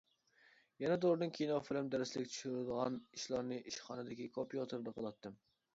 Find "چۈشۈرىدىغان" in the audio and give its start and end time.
2.33-2.99